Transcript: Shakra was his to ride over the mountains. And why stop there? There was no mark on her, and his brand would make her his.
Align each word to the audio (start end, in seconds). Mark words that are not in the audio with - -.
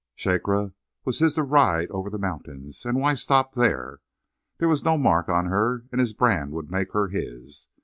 Shakra 0.15 0.73
was 1.05 1.19
his 1.19 1.35
to 1.35 1.43
ride 1.43 1.91
over 1.91 2.09
the 2.09 2.17
mountains. 2.17 2.87
And 2.87 2.97
why 2.99 3.13
stop 3.13 3.53
there? 3.53 3.99
There 4.57 4.67
was 4.67 4.83
no 4.83 4.97
mark 4.97 5.29
on 5.29 5.45
her, 5.45 5.85
and 5.91 6.01
his 6.01 6.13
brand 6.13 6.53
would 6.53 6.71
make 6.71 6.93
her 6.93 7.09
his. 7.09 7.67